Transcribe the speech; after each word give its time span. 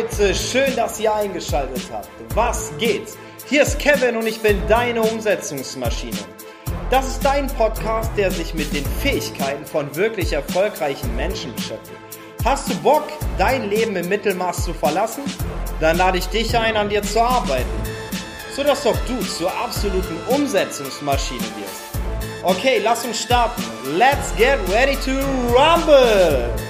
Leute, 0.00 0.34
schön, 0.34 0.74
dass 0.76 0.98
ihr 0.98 1.14
eingeschaltet 1.14 1.82
habt. 1.92 2.08
Was 2.34 2.72
geht? 2.78 3.08
Hier 3.50 3.62
ist 3.62 3.78
Kevin 3.78 4.16
und 4.16 4.26
ich 4.26 4.40
bin 4.40 4.56
deine 4.66 5.02
Umsetzungsmaschine. 5.02 6.16
Das 6.90 7.06
ist 7.06 7.22
dein 7.22 7.48
Podcast, 7.48 8.10
der 8.16 8.30
sich 8.30 8.54
mit 8.54 8.72
den 8.72 8.84
Fähigkeiten 9.02 9.66
von 9.66 9.94
wirklich 9.94 10.32
erfolgreichen 10.32 11.14
Menschen 11.16 11.54
beschäftigt. 11.54 11.98
Hast 12.46 12.70
du 12.70 12.74
Bock, 12.76 13.02
dein 13.36 13.68
Leben 13.68 13.94
im 13.94 14.08
Mittelmaß 14.08 14.64
zu 14.64 14.72
verlassen? 14.72 15.24
Dann 15.80 15.98
lade 15.98 16.16
ich 16.16 16.28
dich 16.28 16.56
ein, 16.56 16.78
an 16.78 16.88
dir 16.88 17.02
zu 17.02 17.20
arbeiten, 17.20 17.68
sodass 18.56 18.86
auch 18.86 18.96
du 19.06 19.20
zur 19.20 19.52
absoluten 19.52 20.16
Umsetzungsmaschine 20.28 21.40
wirst. 21.40 22.42
Okay, 22.42 22.80
lass 22.82 23.04
uns 23.04 23.20
starten. 23.20 23.62
Let's 23.98 24.34
get 24.38 24.58
ready 24.70 24.96
to 25.04 25.10
rumble! 25.54 26.69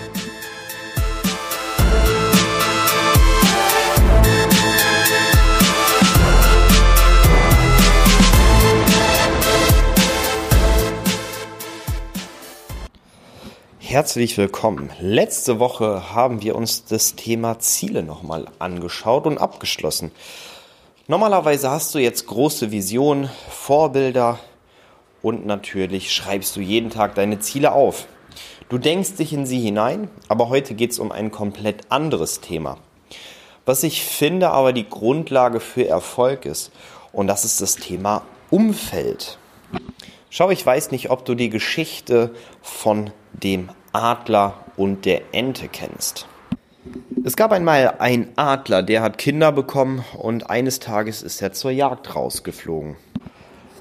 Herzlich 13.91 14.39
willkommen. 14.39 14.89
Letzte 15.01 15.59
Woche 15.59 16.15
haben 16.15 16.43
wir 16.43 16.55
uns 16.55 16.85
das 16.85 17.17
Thema 17.17 17.59
Ziele 17.59 18.05
nochmal 18.05 18.47
angeschaut 18.61 19.27
und 19.27 19.39
abgeschlossen. 19.39 20.13
Normalerweise 21.09 21.73
hast 21.73 21.93
du 21.93 21.99
jetzt 21.99 22.29
große 22.29 22.71
Visionen, 22.71 23.29
Vorbilder 23.49 24.39
und 25.23 25.45
natürlich 25.45 26.15
schreibst 26.15 26.55
du 26.55 26.61
jeden 26.61 26.91
Tag 26.91 27.17
deine 27.17 27.41
Ziele 27.41 27.73
auf. 27.73 28.07
Du 28.69 28.79
denkst 28.79 29.15
dich 29.15 29.33
in 29.33 29.45
sie 29.45 29.59
hinein, 29.59 30.09
aber 30.29 30.51
heute 30.51 30.75
geht 30.75 30.93
es 30.93 31.01
um 31.01 31.11
ein 31.11 31.33
komplett 31.33 31.91
anderes 31.91 32.41
Thema. 32.41 32.79
Was 33.67 33.83
ich 33.83 34.05
finde 34.05 34.51
aber 34.51 34.73
die 34.73 34.89
Grundlage 34.89 35.59
für 35.59 35.89
Erfolg 35.89 36.47
ist, 36.47 36.71
und 37.11 37.27
das 37.27 37.45
ist 37.45 37.61
das 37.61 37.75
Thema 37.75 38.23
Umfeld. 38.51 39.37
Schau, 40.33 40.51
ich 40.51 40.65
weiß 40.65 40.93
nicht, 40.93 41.11
ob 41.11 41.25
du 41.25 41.35
die 41.35 41.51
Geschichte 41.51 42.33
von 42.63 43.11
dem 43.33 43.69
Adler 43.93 44.55
und 44.77 45.05
der 45.05 45.23
Ente 45.33 45.69
kennst. 45.69 46.27
Es 47.25 47.37
gab 47.37 47.53
einmal 47.53 47.97
einen 47.99 48.29
Adler, 48.37 48.83
der 48.83 49.03
hat 49.03 49.19
Kinder 49.19 49.53
bekommen 49.53 50.05
und 50.17 50.49
eines 50.49 50.79
Tages 50.79 51.23
ist 51.23 51.43
er 51.43 51.53
zur 51.53 51.71
Jagd 51.71 52.15
rausgeflogen. 52.15 52.97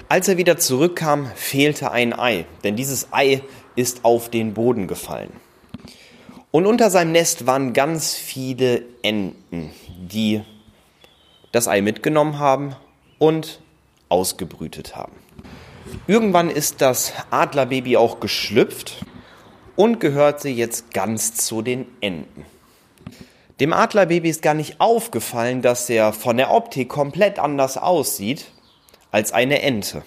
Als 0.10 0.28
er 0.28 0.38
wieder 0.38 0.58
zurückkam, 0.58 1.28
fehlte 1.36 1.92
ein 1.92 2.18
Ei, 2.18 2.46
denn 2.64 2.76
dieses 2.76 3.14
Ei 3.14 3.42
ist 3.76 4.04
auf 4.04 4.30
den 4.30 4.54
Boden 4.54 4.88
gefallen. 4.88 5.32
Und 6.52 6.66
unter 6.66 6.90
seinem 6.90 7.12
Nest 7.12 7.46
waren 7.46 7.74
ganz 7.74 8.16
viele 8.16 8.84
Enten, 9.04 9.72
die 9.98 10.42
das 11.52 11.68
Ei 11.68 11.82
mitgenommen 11.82 12.40
haben 12.40 12.76
und 13.20 13.62
ausgebrütet 14.10 14.96
haben. 14.96 15.14
Irgendwann 16.08 16.50
ist 16.50 16.82
das 16.82 17.14
Adlerbaby 17.30 17.98
auch 17.98 18.20
geschlüpft 18.20 19.06
und 19.80 20.02
gehörte 20.02 20.50
jetzt 20.50 20.94
ganz 20.94 21.36
zu 21.36 21.62
den 21.62 21.86
Enten. 22.02 22.46
Dem 23.62 23.72
Adlerbaby 23.72 24.28
ist 24.30 24.42
gar 24.42 24.54
nicht 24.54 24.82
aufgefallen, 24.82 25.62
dass 25.62 25.90
er 25.90 26.12
von 26.12 26.36
der 26.36 26.52
Optik 26.52 26.90
komplett 26.90 27.40
anders 27.40 27.78
aussieht 27.78 28.52
als 29.10 29.32
eine 29.32 29.62
Ente. 29.62 30.02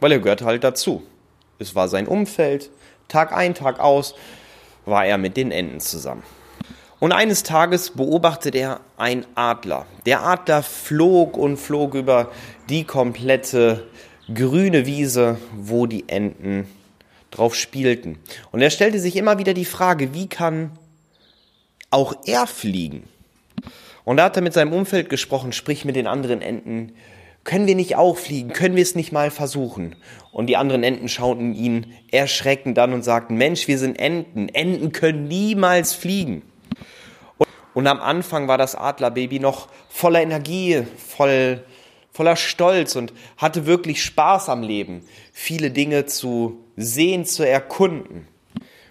Weil 0.00 0.10
er 0.10 0.18
gehört 0.18 0.42
halt 0.42 0.64
dazu. 0.64 1.04
Es 1.60 1.76
war 1.76 1.86
sein 1.86 2.08
Umfeld. 2.08 2.70
Tag 3.06 3.32
ein, 3.32 3.54
Tag 3.54 3.78
aus 3.78 4.16
war 4.86 5.06
er 5.06 5.18
mit 5.18 5.36
den 5.36 5.52
Enten 5.52 5.78
zusammen. 5.78 6.24
Und 6.98 7.12
eines 7.12 7.44
Tages 7.44 7.90
beobachtet 7.90 8.56
er 8.56 8.80
einen 8.96 9.24
Adler. 9.36 9.86
Der 10.04 10.24
Adler 10.24 10.64
flog 10.64 11.36
und 11.36 11.58
flog 11.58 11.94
über 11.94 12.32
die 12.68 12.82
komplette 12.82 13.86
grüne 14.34 14.84
Wiese, 14.84 15.38
wo 15.54 15.86
die 15.86 16.08
Enten 16.08 16.66
drauf 17.32 17.56
spielten. 17.56 18.18
Und 18.52 18.62
er 18.62 18.70
stellte 18.70 19.00
sich 19.00 19.16
immer 19.16 19.38
wieder 19.38 19.54
die 19.54 19.64
Frage, 19.64 20.14
wie 20.14 20.28
kann 20.28 20.78
auch 21.90 22.14
er 22.24 22.46
fliegen? 22.46 23.04
Und 24.04 24.18
da 24.18 24.24
hat 24.24 24.36
er 24.36 24.42
mit 24.42 24.52
seinem 24.52 24.72
Umfeld 24.72 25.08
gesprochen, 25.08 25.52
sprich 25.52 25.84
mit 25.84 25.96
den 25.96 26.06
anderen 26.06 26.40
Enten, 26.42 26.92
können 27.44 27.66
wir 27.66 27.74
nicht 27.74 27.96
auch 27.96 28.18
fliegen? 28.18 28.52
Können 28.52 28.76
wir 28.76 28.82
es 28.82 28.94
nicht 28.94 29.10
mal 29.10 29.30
versuchen? 29.30 29.96
Und 30.30 30.46
die 30.46 30.56
anderen 30.56 30.84
Enten 30.84 31.08
schauten 31.08 31.54
ihn 31.54 31.92
erschreckend 32.12 32.78
an 32.78 32.92
und 32.92 33.02
sagten, 33.02 33.34
Mensch, 33.34 33.66
wir 33.66 33.78
sind 33.78 33.98
Enten. 33.98 34.48
Enten 34.48 34.92
können 34.92 35.26
niemals 35.26 35.92
fliegen. 35.92 36.42
Und 37.74 37.86
am 37.86 38.00
Anfang 38.00 38.48
war 38.48 38.58
das 38.58 38.76
Adlerbaby 38.76 39.40
noch 39.40 39.68
voller 39.88 40.22
Energie, 40.22 40.84
voll, 40.96 41.64
voller 42.12 42.36
Stolz 42.36 42.94
und 42.94 43.12
hatte 43.36 43.66
wirklich 43.66 44.04
Spaß 44.04 44.48
am 44.48 44.62
Leben, 44.62 45.04
viele 45.32 45.70
Dinge 45.70 46.06
zu 46.06 46.58
sehen, 46.82 47.24
zu 47.24 47.46
erkunden. 47.46 48.28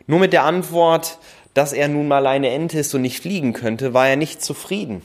Nur 0.07 0.19
mit 0.19 0.33
der 0.33 0.43
Antwort, 0.43 1.19
dass 1.53 1.73
er 1.73 1.87
nun 1.87 2.07
mal 2.07 2.27
eine 2.27 2.49
Ente 2.49 2.79
ist 2.79 2.93
und 2.93 3.01
nicht 3.01 3.19
fliegen 3.19 3.53
könnte, 3.53 3.93
war 3.93 4.07
er 4.07 4.15
nicht 4.15 4.41
zufrieden. 4.41 5.01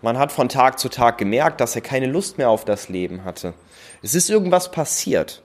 Man 0.00 0.18
hat 0.18 0.30
von 0.30 0.48
Tag 0.48 0.78
zu 0.78 0.88
Tag 0.88 1.18
gemerkt, 1.18 1.60
dass 1.60 1.74
er 1.74 1.82
keine 1.82 2.06
Lust 2.06 2.38
mehr 2.38 2.50
auf 2.50 2.64
das 2.64 2.88
Leben 2.88 3.24
hatte. 3.24 3.54
Es 4.02 4.14
ist 4.14 4.30
irgendwas 4.30 4.70
passiert. 4.70 5.42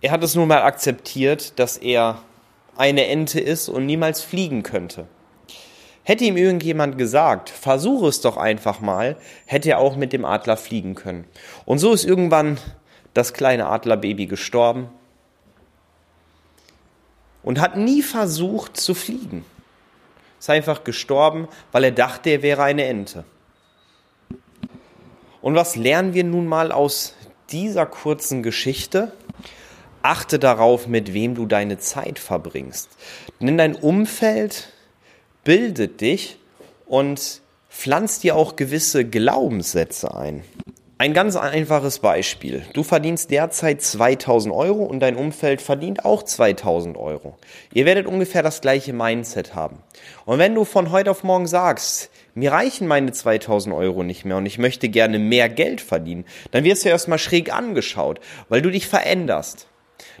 Er 0.00 0.12
hat 0.12 0.22
es 0.22 0.36
nun 0.36 0.46
mal 0.46 0.62
akzeptiert, 0.62 1.58
dass 1.58 1.76
er 1.76 2.22
eine 2.76 3.06
Ente 3.06 3.40
ist 3.40 3.68
und 3.68 3.84
niemals 3.84 4.22
fliegen 4.22 4.62
könnte. 4.62 5.08
Hätte 6.04 6.24
ihm 6.24 6.36
irgendjemand 6.36 6.96
gesagt, 6.96 7.50
versuche 7.50 8.06
es 8.06 8.20
doch 8.20 8.36
einfach 8.36 8.80
mal, 8.80 9.16
hätte 9.44 9.70
er 9.70 9.78
auch 9.78 9.96
mit 9.96 10.12
dem 10.12 10.24
Adler 10.24 10.56
fliegen 10.56 10.94
können. 10.94 11.24
Und 11.64 11.78
so 11.80 11.92
ist 11.92 12.04
irgendwann 12.04 12.58
das 13.12 13.32
kleine 13.32 13.66
Adlerbaby 13.66 14.26
gestorben 14.26 14.88
und 17.42 17.60
hat 17.60 17.76
nie 17.76 18.02
versucht 18.02 18.76
zu 18.76 18.94
fliegen. 18.94 19.44
Ist 20.38 20.50
einfach 20.50 20.84
gestorben, 20.84 21.48
weil 21.72 21.84
er 21.84 21.92
dachte, 21.92 22.30
er 22.30 22.42
wäre 22.42 22.62
eine 22.62 22.84
Ente. 22.84 23.24
Und 25.40 25.54
was 25.54 25.76
lernen 25.76 26.14
wir 26.14 26.24
nun 26.24 26.46
mal 26.46 26.72
aus 26.72 27.14
dieser 27.50 27.86
kurzen 27.86 28.42
Geschichte? 28.42 29.12
Achte 30.02 30.38
darauf, 30.38 30.86
mit 30.86 31.12
wem 31.12 31.34
du 31.34 31.46
deine 31.46 31.78
Zeit 31.78 32.18
verbringst. 32.18 32.88
Denn 33.40 33.58
dein 33.58 33.74
Umfeld 33.74 34.72
bildet 35.44 36.00
dich 36.00 36.38
und 36.86 37.40
pflanzt 37.70 38.22
dir 38.22 38.36
auch 38.36 38.56
gewisse 38.56 39.04
Glaubenssätze 39.04 40.14
ein. 40.14 40.44
Ein 41.00 41.14
ganz 41.14 41.36
einfaches 41.36 42.00
Beispiel. 42.00 42.64
Du 42.72 42.82
verdienst 42.82 43.30
derzeit 43.30 43.80
2000 43.80 44.52
Euro 44.52 44.82
und 44.82 44.98
dein 44.98 45.14
Umfeld 45.14 45.62
verdient 45.62 46.04
auch 46.04 46.24
2000 46.24 46.96
Euro. 46.96 47.36
Ihr 47.72 47.86
werdet 47.86 48.08
ungefähr 48.08 48.42
das 48.42 48.60
gleiche 48.60 48.92
Mindset 48.92 49.54
haben. 49.54 49.78
Und 50.24 50.40
wenn 50.40 50.56
du 50.56 50.64
von 50.64 50.90
heute 50.90 51.12
auf 51.12 51.22
morgen 51.22 51.46
sagst, 51.46 52.10
mir 52.34 52.50
reichen 52.50 52.88
meine 52.88 53.12
2000 53.12 53.76
Euro 53.76 54.02
nicht 54.02 54.24
mehr 54.24 54.38
und 54.38 54.46
ich 54.46 54.58
möchte 54.58 54.88
gerne 54.88 55.20
mehr 55.20 55.48
Geld 55.48 55.80
verdienen, 55.80 56.24
dann 56.50 56.64
wirst 56.64 56.84
du 56.84 56.88
erstmal 56.88 57.20
schräg 57.20 57.54
angeschaut, 57.54 58.18
weil 58.48 58.60
du 58.60 58.72
dich 58.72 58.88
veränderst. 58.88 59.68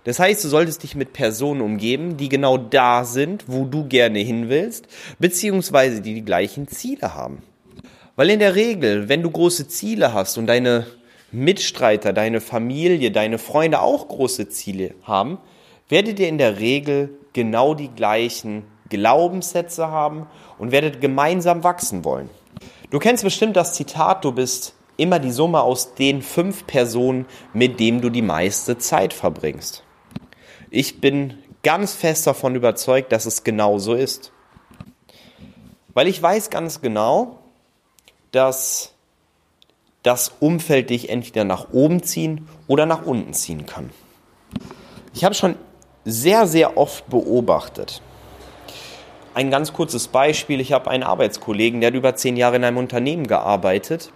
Das 0.04 0.20
heißt, 0.20 0.44
du 0.44 0.48
solltest 0.48 0.84
dich 0.84 0.94
mit 0.94 1.12
Personen 1.12 1.60
umgeben, 1.60 2.16
die 2.16 2.28
genau 2.28 2.56
da 2.56 3.04
sind, 3.04 3.46
wo 3.48 3.64
du 3.64 3.88
gerne 3.88 4.20
hin 4.20 4.48
willst, 4.48 4.86
beziehungsweise 5.18 6.02
die 6.02 6.14
die 6.14 6.24
gleichen 6.24 6.68
Ziele 6.68 7.16
haben. 7.16 7.42
Weil 8.18 8.30
in 8.30 8.40
der 8.40 8.56
Regel, 8.56 9.08
wenn 9.08 9.22
du 9.22 9.30
große 9.30 9.68
Ziele 9.68 10.12
hast 10.12 10.38
und 10.38 10.48
deine 10.48 10.88
Mitstreiter, 11.30 12.12
deine 12.12 12.40
Familie, 12.40 13.12
deine 13.12 13.38
Freunde 13.38 13.80
auch 13.80 14.08
große 14.08 14.48
Ziele 14.48 14.96
haben, 15.04 15.38
werdet 15.88 16.18
ihr 16.18 16.26
in 16.26 16.36
der 16.36 16.58
Regel 16.58 17.10
genau 17.32 17.74
die 17.74 17.86
gleichen 17.86 18.64
Glaubenssätze 18.88 19.92
haben 19.92 20.26
und 20.58 20.72
werdet 20.72 21.00
gemeinsam 21.00 21.62
wachsen 21.62 22.04
wollen. 22.04 22.28
Du 22.90 22.98
kennst 22.98 23.22
bestimmt 23.22 23.54
das 23.54 23.74
Zitat, 23.74 24.24
du 24.24 24.32
bist 24.32 24.74
immer 24.96 25.20
die 25.20 25.30
Summe 25.30 25.60
aus 25.60 25.94
den 25.94 26.20
fünf 26.20 26.66
Personen, 26.66 27.24
mit 27.52 27.78
denen 27.78 28.00
du 28.00 28.10
die 28.10 28.20
meiste 28.20 28.78
Zeit 28.78 29.12
verbringst. 29.12 29.84
Ich 30.70 31.00
bin 31.00 31.38
ganz 31.62 31.94
fest 31.94 32.26
davon 32.26 32.56
überzeugt, 32.56 33.12
dass 33.12 33.26
es 33.26 33.44
genau 33.44 33.78
so 33.78 33.94
ist. 33.94 34.32
Weil 35.94 36.08
ich 36.08 36.20
weiß 36.20 36.50
ganz 36.50 36.80
genau, 36.80 37.38
dass 38.32 38.94
das 40.02 40.32
Umfeld 40.40 40.90
dich 40.90 41.10
entweder 41.10 41.44
nach 41.44 41.72
oben 41.72 42.02
ziehen 42.02 42.48
oder 42.66 42.86
nach 42.86 43.04
unten 43.04 43.34
ziehen 43.34 43.66
kann. 43.66 43.90
Ich 45.14 45.24
habe 45.24 45.34
schon 45.34 45.56
sehr, 46.04 46.46
sehr 46.46 46.76
oft 46.76 47.08
beobachtet. 47.08 48.00
Ein 49.34 49.50
ganz 49.50 49.72
kurzes 49.72 50.08
Beispiel. 50.08 50.60
Ich 50.60 50.72
habe 50.72 50.90
einen 50.90 51.02
Arbeitskollegen, 51.02 51.80
der 51.80 51.88
hat 51.88 51.94
über 51.94 52.16
zehn 52.16 52.36
Jahre 52.36 52.56
in 52.56 52.64
einem 52.64 52.76
Unternehmen 52.76 53.26
gearbeitet, 53.26 54.12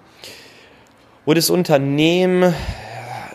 wo 1.25 1.35
das 1.35 1.51
Unternehmen 1.51 2.55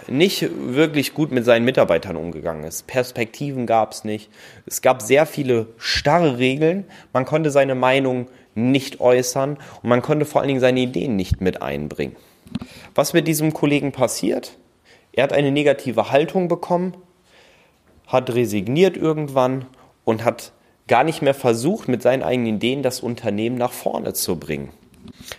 nicht 0.07 0.49
wirklich 0.73 1.13
gut 1.13 1.31
mit 1.31 1.45
seinen 1.45 1.65
Mitarbeitern 1.65 2.15
umgegangen 2.15 2.63
ist. 2.63 2.87
Perspektiven 2.87 3.65
gab 3.65 3.91
es 3.91 4.03
nicht. 4.03 4.29
Es 4.65 4.81
gab 4.81 5.01
sehr 5.01 5.25
viele 5.25 5.67
starre 5.77 6.37
Regeln. 6.37 6.85
Man 7.13 7.25
konnte 7.25 7.51
seine 7.51 7.75
Meinung 7.75 8.27
nicht 8.57 8.99
äußern 8.99 9.57
und 9.81 9.89
man 9.89 10.01
konnte 10.01 10.25
vor 10.25 10.41
allen 10.41 10.49
Dingen 10.49 10.59
seine 10.59 10.81
Ideen 10.81 11.15
nicht 11.15 11.41
mit 11.41 11.61
einbringen. 11.61 12.15
Was 12.95 13.13
mit 13.13 13.27
diesem 13.27 13.53
Kollegen 13.53 13.91
passiert? 13.91 14.57
Er 15.13 15.23
hat 15.23 15.33
eine 15.33 15.51
negative 15.51 16.11
Haltung 16.11 16.47
bekommen, 16.47 16.95
hat 18.07 18.33
resigniert 18.33 18.97
irgendwann 18.97 19.65
und 20.05 20.23
hat 20.23 20.53
gar 20.87 21.03
nicht 21.03 21.21
mehr 21.21 21.33
versucht, 21.33 21.87
mit 21.87 22.01
seinen 22.01 22.23
eigenen 22.23 22.55
Ideen 22.55 22.83
das 22.83 23.01
Unternehmen 23.01 23.57
nach 23.57 23.73
vorne 23.73 24.13
zu 24.13 24.39
bringen. 24.39 24.69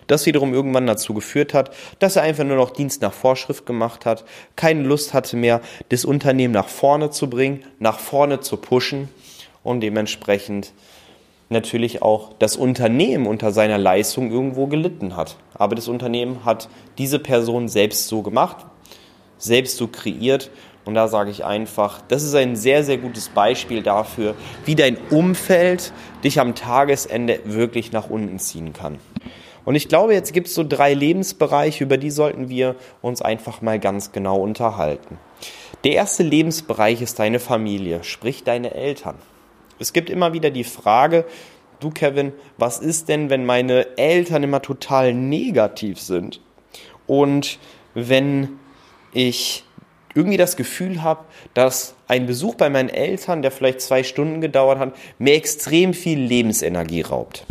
Das 0.06 0.26
wiederum 0.26 0.54
irgendwann 0.54 0.86
dazu 0.86 1.14
geführt 1.14 1.54
hat, 1.54 1.74
dass 1.98 2.16
er 2.16 2.22
einfach 2.22 2.44
nur 2.44 2.56
noch 2.56 2.70
Dienst 2.70 3.02
nach 3.02 3.12
Vorschrift 3.12 3.66
gemacht 3.66 4.06
hat, 4.06 4.24
keine 4.56 4.82
Lust 4.82 5.14
hatte 5.14 5.36
mehr, 5.36 5.60
das 5.90 6.04
Unternehmen 6.04 6.54
nach 6.54 6.68
vorne 6.68 7.10
zu 7.10 7.28
bringen, 7.28 7.64
nach 7.78 7.98
vorne 7.98 8.40
zu 8.40 8.56
pushen 8.56 9.08
und 9.62 9.80
dementsprechend 9.80 10.72
natürlich 11.48 12.02
auch 12.02 12.32
das 12.38 12.56
Unternehmen 12.56 13.26
unter 13.26 13.52
seiner 13.52 13.78
Leistung 13.78 14.30
irgendwo 14.30 14.66
gelitten 14.66 15.16
hat. 15.16 15.36
Aber 15.54 15.74
das 15.74 15.88
Unternehmen 15.88 16.44
hat 16.44 16.68
diese 16.98 17.18
Person 17.18 17.68
selbst 17.68 18.08
so 18.08 18.22
gemacht, 18.22 18.66
selbst 19.38 19.76
so 19.76 19.88
kreiert. 19.88 20.50
Und 20.84 20.94
da 20.94 21.08
sage 21.08 21.30
ich 21.30 21.44
einfach, 21.44 22.00
das 22.08 22.22
ist 22.22 22.34
ein 22.34 22.56
sehr, 22.56 22.82
sehr 22.82 22.98
gutes 22.98 23.28
Beispiel 23.28 23.82
dafür, 23.82 24.34
wie 24.64 24.74
dein 24.74 24.96
Umfeld 25.10 25.92
dich 26.24 26.40
am 26.40 26.54
Tagesende 26.54 27.40
wirklich 27.44 27.92
nach 27.92 28.08
unten 28.08 28.38
ziehen 28.38 28.72
kann. 28.72 28.98
Und 29.64 29.74
ich 29.74 29.88
glaube, 29.88 30.14
jetzt 30.14 30.32
gibt 30.32 30.46
es 30.46 30.54
so 30.54 30.64
drei 30.66 30.94
Lebensbereiche, 30.94 31.84
über 31.84 31.98
die 31.98 32.10
sollten 32.10 32.48
wir 32.48 32.74
uns 33.02 33.20
einfach 33.20 33.60
mal 33.60 33.78
ganz 33.78 34.12
genau 34.12 34.40
unterhalten. 34.40 35.18
Der 35.84 35.92
erste 35.92 36.22
Lebensbereich 36.22 37.02
ist 37.02 37.18
deine 37.18 37.38
Familie, 37.38 38.02
sprich 38.02 38.44
deine 38.44 38.72
Eltern. 38.72 39.16
Es 39.78 39.92
gibt 39.92 40.10
immer 40.10 40.32
wieder 40.32 40.50
die 40.50 40.64
Frage, 40.64 41.24
du 41.80 41.90
Kevin, 41.90 42.32
was 42.56 42.78
ist 42.78 43.08
denn, 43.08 43.30
wenn 43.30 43.46
meine 43.46 43.96
Eltern 43.96 44.42
immer 44.42 44.62
total 44.62 45.14
negativ 45.14 46.00
sind? 46.00 46.40
Und 47.06 47.58
wenn 47.94 48.58
ich 49.12 49.64
irgendwie 50.14 50.36
das 50.36 50.56
Gefühl 50.56 51.02
habe, 51.02 51.24
dass 51.54 51.94
ein 52.08 52.26
Besuch 52.26 52.56
bei 52.56 52.70
meinen 52.70 52.88
Eltern, 52.88 53.42
der 53.42 53.50
vielleicht 53.50 53.80
zwei 53.80 54.02
Stunden 54.02 54.40
gedauert 54.40 54.78
hat, 54.78 54.94
mir 55.18 55.34
extrem 55.34 55.94
viel 55.94 56.18
Lebensenergie 56.18 57.02
raubt. 57.02 57.44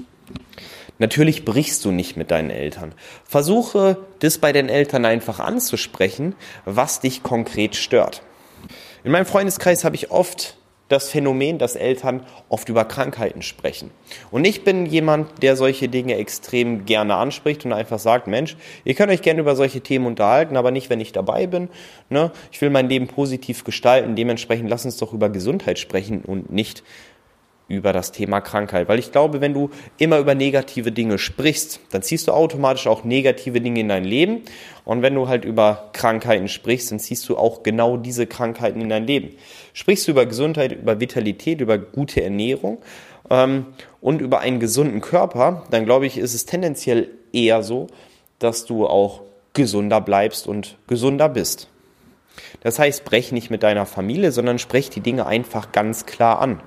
Natürlich 1.00 1.46
brichst 1.46 1.86
du 1.86 1.92
nicht 1.92 2.18
mit 2.18 2.32
deinen 2.32 2.50
Eltern. 2.50 2.94
Versuche 3.24 3.98
das 4.20 4.40
bei 4.40 4.52
den 4.52 4.68
Eltern 4.68 5.06
einfach 5.06 5.40
anzusprechen, 5.40 6.36
was 6.66 7.00
dich 7.00 7.22
konkret 7.22 7.76
stört. 7.76 8.24
In 9.04 9.12
meinem 9.12 9.28
Freundeskreis 9.28 9.84
habe 9.84 9.96
ich 9.96 10.10
oft 10.10 10.58
das 10.90 11.10
Phänomen, 11.10 11.58
dass 11.58 11.76
Eltern 11.76 12.22
oft 12.50 12.70
über 12.70 12.86
Krankheiten 12.86 13.42
sprechen. 13.42 13.92
Und 14.32 14.46
ich 14.46 14.64
bin 14.64 14.86
jemand, 14.86 15.44
der 15.44 15.56
solche 15.56 15.90
Dinge 15.90 16.16
extrem 16.16 16.86
gerne 16.86 17.16
anspricht 17.16 17.66
und 17.66 17.74
einfach 17.74 18.00
sagt, 18.00 18.28
Mensch, 18.28 18.56
ihr 18.86 18.96
könnt 18.96 19.12
euch 19.12 19.22
gerne 19.22 19.42
über 19.42 19.56
solche 19.56 19.82
Themen 19.82 20.06
unterhalten, 20.06 20.58
aber 20.58 20.72
nicht, 20.72 20.90
wenn 20.90 21.00
ich 21.00 21.12
dabei 21.12 21.48
bin. 21.48 21.70
Ne? 22.10 22.32
Ich 22.52 22.62
will 22.62 22.70
mein 22.70 22.90
Leben 22.90 23.08
positiv 23.08 23.64
gestalten, 23.64 24.16
dementsprechend 24.16 24.70
lass 24.70 24.86
uns 24.86 24.98
doch 24.98 25.14
über 25.14 25.30
Gesundheit 25.30 25.80
sprechen 25.80 26.22
und 26.22 26.52
nicht 26.52 26.84
über 27.68 27.92
das 27.94 28.12
Thema 28.12 28.40
Krankheit. 28.42 28.88
Weil 28.88 29.00
ich 29.00 29.12
glaube, 29.12 29.42
wenn 29.42 29.54
du 29.54 29.70
immer 29.98 30.20
über 30.20 30.36
negative 30.36 30.92
Dinge 30.92 31.18
sprichst, 31.18 31.80
dann 31.92 32.02
ziehst 32.02 32.28
du 32.28 32.32
automatisch 32.32 32.88
auch 32.88 33.04
negative 33.04 33.60
Dinge 33.60 33.82
in 33.82 33.90
dein 33.90 34.06
Leben. 34.06 34.44
Und 34.86 35.02
wenn 35.02 35.16
du 35.16 35.28
halt 35.28 35.44
über 35.44 35.90
Krankheiten 35.94 36.48
sprichst, 36.48 36.92
dann 36.92 37.00
ziehst 37.00 37.28
du 37.28 37.38
auch 37.38 37.64
genau 37.64 37.98
diese 37.98 38.26
Krankheiten 38.26 38.80
in 38.82 38.90
dein 38.90 39.06
Leben. 39.06 39.36
Sprichst 39.74 40.08
du 40.08 40.12
über 40.12 40.26
Gesundheit, 40.26 40.72
über 40.72 41.00
Vitalität, 41.00 41.60
über 41.60 41.78
gute 41.78 42.24
Ernährung 42.24 42.78
ähm, 43.30 43.66
und 44.00 44.22
über 44.22 44.40
einen 44.40 44.60
gesunden 44.60 45.02
Körper, 45.02 45.64
dann 45.70 45.86
glaube 45.86 46.06
ich, 46.06 46.18
ist 46.18 46.34
es 46.34 46.46
tendenziell 46.46 47.10
eher 47.34 47.64
so, 47.64 47.88
dass 48.40 48.66
du 48.66 48.88
auch 48.88 49.22
gesunder 49.54 50.00
bleibst 50.00 50.48
und 50.48 50.78
gesunder 50.88 51.28
bist. 51.28 51.68
Das 52.62 52.80
heißt, 52.80 53.04
brech 53.04 53.32
nicht 53.32 53.50
mit 53.50 53.64
deiner 53.64 53.86
Familie, 53.86 54.32
sondern 54.32 54.60
sprech 54.60 54.90
die 54.90 55.02
Dinge 55.02 55.26
einfach 55.26 55.72
ganz 55.72 56.06
klar 56.06 56.40
an. 56.40 56.62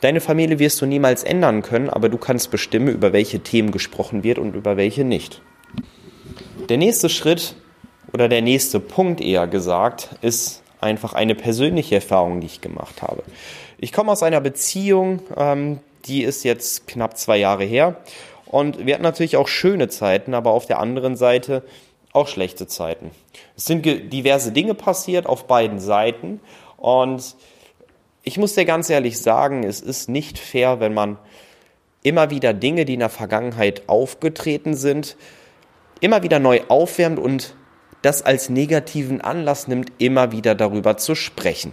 Deine 0.00 0.20
Familie 0.20 0.58
wirst 0.60 0.80
du 0.80 0.86
niemals 0.86 1.24
ändern 1.24 1.62
können, 1.62 1.90
aber 1.90 2.08
du 2.08 2.18
kannst 2.18 2.50
bestimmen, 2.50 2.88
über 2.88 3.12
welche 3.12 3.40
Themen 3.40 3.72
gesprochen 3.72 4.22
wird 4.22 4.38
und 4.38 4.54
über 4.54 4.76
welche 4.76 5.04
nicht. 5.04 5.42
Der 6.68 6.76
nächste 6.76 7.08
Schritt 7.08 7.56
oder 8.12 8.28
der 8.28 8.42
nächste 8.42 8.78
Punkt 8.78 9.20
eher 9.20 9.46
gesagt 9.46 10.10
ist 10.20 10.62
einfach 10.80 11.14
eine 11.14 11.34
persönliche 11.34 11.96
Erfahrung, 11.96 12.40
die 12.40 12.46
ich 12.46 12.60
gemacht 12.60 13.02
habe. 13.02 13.24
Ich 13.78 13.92
komme 13.92 14.12
aus 14.12 14.22
einer 14.22 14.40
Beziehung, 14.40 15.20
ähm, 15.36 15.80
die 16.04 16.22
ist 16.22 16.44
jetzt 16.44 16.86
knapp 16.86 17.18
zwei 17.18 17.38
Jahre 17.38 17.64
her 17.64 17.96
und 18.46 18.86
wir 18.86 18.94
hatten 18.94 19.02
natürlich 19.02 19.36
auch 19.36 19.48
schöne 19.48 19.88
Zeiten, 19.88 20.32
aber 20.32 20.52
auf 20.52 20.66
der 20.66 20.78
anderen 20.78 21.16
Seite 21.16 21.64
auch 22.12 22.28
schlechte 22.28 22.66
Zeiten. 22.66 23.10
Es 23.56 23.64
sind 23.64 23.84
diverse 23.84 24.52
Dinge 24.52 24.74
passiert 24.74 25.26
auf 25.26 25.46
beiden 25.46 25.80
Seiten 25.80 26.40
und 26.76 27.34
ich 28.22 28.38
muss 28.38 28.54
dir 28.54 28.64
ganz 28.64 28.90
ehrlich 28.90 29.18
sagen, 29.18 29.64
es 29.64 29.80
ist 29.80 30.08
nicht 30.08 30.38
fair, 30.38 30.80
wenn 30.80 30.94
man 30.94 31.18
immer 32.02 32.30
wieder 32.30 32.52
Dinge, 32.54 32.84
die 32.84 32.94
in 32.94 33.00
der 33.00 33.08
Vergangenheit 33.08 33.88
aufgetreten 33.88 34.74
sind, 34.74 35.16
immer 36.00 36.22
wieder 36.22 36.38
neu 36.38 36.60
aufwärmt 36.68 37.18
und 37.18 37.54
das 38.02 38.22
als 38.22 38.48
negativen 38.48 39.20
Anlass 39.20 39.66
nimmt, 39.66 39.92
immer 39.98 40.32
wieder 40.32 40.54
darüber 40.54 40.96
zu 40.96 41.14
sprechen. 41.14 41.72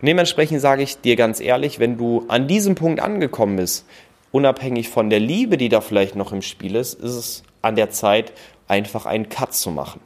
Und 0.00 0.06
dementsprechend 0.06 0.60
sage 0.60 0.82
ich 0.82 1.00
dir 1.00 1.16
ganz 1.16 1.40
ehrlich, 1.40 1.78
wenn 1.78 1.96
du 1.96 2.24
an 2.28 2.48
diesem 2.48 2.74
Punkt 2.74 3.00
angekommen 3.00 3.56
bist, 3.56 3.86
unabhängig 4.32 4.88
von 4.88 5.10
der 5.10 5.20
Liebe, 5.20 5.56
die 5.56 5.68
da 5.68 5.80
vielleicht 5.80 6.16
noch 6.16 6.32
im 6.32 6.42
Spiel 6.42 6.76
ist, 6.76 6.94
ist 6.94 7.14
es 7.14 7.42
an 7.62 7.76
der 7.76 7.90
Zeit, 7.90 8.32
einfach 8.68 9.06
einen 9.06 9.28
Cut 9.28 9.54
zu 9.54 9.70
machen. 9.70 10.00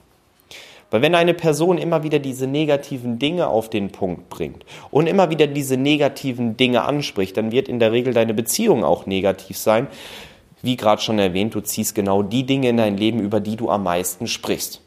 Weil 0.91 1.03
wenn 1.03 1.15
eine 1.15 1.35
Person 1.35 1.79
immer 1.79 2.03
wieder 2.03 2.19
diese 2.19 2.47
negativen 2.47 3.19
Dinge 3.19 3.47
auf 3.47 3.71
den 3.71 3.91
Punkt 3.91 4.29
bringt 4.29 4.65
und 4.91 5.07
immer 5.07 5.31
wieder 5.31 5.47
diese 5.47 5.77
negativen 5.77 6.57
Dinge 6.57 6.83
anspricht, 6.83 7.37
dann 7.37 7.53
wird 7.53 7.69
in 7.69 7.79
der 7.79 7.93
Regel 7.93 8.13
deine 8.13 8.35
Beziehung 8.35 8.85
auch 8.85 9.07
negativ 9.07 9.57
sein. 9.57 9.87
Wie 10.63 10.77
gerade 10.77 11.01
schon 11.01 11.19
erwähnt, 11.19 11.55
du 11.55 11.61
ziehst 11.61 11.95
genau 11.95 12.23
die 12.23 12.45
Dinge 12.45 12.69
in 12.69 12.77
dein 12.77 12.97
Leben, 12.97 13.21
über 13.21 13.41
die 13.41 13.57
du 13.57 13.71
am 13.71 13.85
meisten 13.85 14.27
sprichst. 14.27 14.83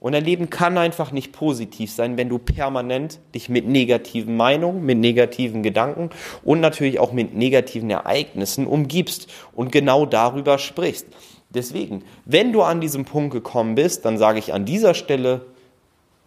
Und 0.00 0.12
dein 0.12 0.24
Leben 0.24 0.48
kann 0.48 0.78
einfach 0.78 1.12
nicht 1.12 1.32
positiv 1.32 1.92
sein, 1.92 2.16
wenn 2.16 2.30
du 2.30 2.38
permanent 2.38 3.18
dich 3.34 3.50
mit 3.50 3.68
negativen 3.68 4.34
Meinungen, 4.34 4.86
mit 4.86 4.96
negativen 4.96 5.62
Gedanken 5.62 6.08
und 6.42 6.60
natürlich 6.60 6.98
auch 6.98 7.12
mit 7.12 7.34
negativen 7.34 7.90
Ereignissen 7.90 8.66
umgibst 8.66 9.28
und 9.52 9.70
genau 9.70 10.06
darüber 10.06 10.56
sprichst. 10.58 11.06
Deswegen, 11.50 12.04
wenn 12.24 12.52
du 12.52 12.62
an 12.62 12.80
diesem 12.80 13.04
Punkt 13.04 13.32
gekommen 13.32 13.74
bist, 13.74 14.04
dann 14.04 14.18
sage 14.18 14.38
ich 14.38 14.52
an 14.52 14.64
dieser 14.64 14.94
Stelle, 14.94 15.42